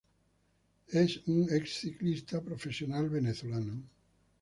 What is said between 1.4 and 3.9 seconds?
ex-ciclista profesional venezolano.